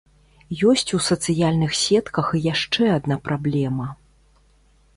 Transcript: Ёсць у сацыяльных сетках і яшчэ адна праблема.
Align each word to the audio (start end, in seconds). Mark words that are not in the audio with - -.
Ёсць 0.71 0.93
у 0.97 1.01
сацыяльных 1.07 1.71
сетках 1.81 2.31
і 2.39 2.43
яшчэ 2.53 2.89
адна 2.97 3.15
праблема. 3.29 3.87